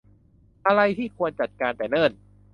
[0.65, 2.11] อะไรที่ควรจัดการแต่เนิ่น